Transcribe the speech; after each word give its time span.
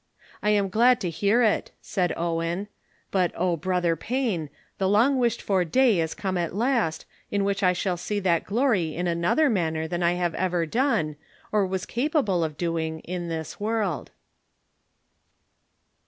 "I 0.41 0.49
am 0.49 0.69
glad 0.69 0.99
to 1.01 1.11
hear 1.11 1.43
it," 1.43 1.69
said 1.79 2.11
Owen, 2.17 2.67
"but, 3.11 3.31
O 3.35 3.55
broth 3.55 3.85
er 3.85 3.95
Payne! 3.95 4.49
the 4.79 4.89
long 4.89 5.19
wished 5.19 5.43
for 5.43 5.63
day 5.63 5.99
is 5.99 6.15
come 6.15 6.39
at 6.39 6.55
last, 6.55 7.05
in 7.29 7.43
which 7.43 7.61
I 7.61 7.73
shall 7.73 7.97
see 7.97 8.19
that 8.21 8.43
glory 8.43 8.95
in 8.95 9.05
another 9.05 9.47
manner 9.47 9.87
than 9.87 10.01
I 10.01 10.13
have 10.13 10.33
ever 10.33 10.65
done, 10.65 11.17
or 11.51 11.67
was 11.67 11.85
capable 11.85 12.43
of 12.43 12.57
doing, 12.57 13.01
in 13.01 13.27
this 13.29 13.57
Avorld." 13.59 14.07